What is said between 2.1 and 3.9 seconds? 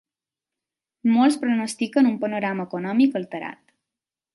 un panorama econòmic alterat.